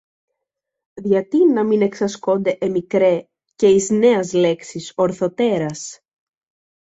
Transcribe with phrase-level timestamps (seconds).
[1.01, 5.99] Διατί να μη εξασκώνται αι μικραί και εις νέας λέξεις, ορθοτέρας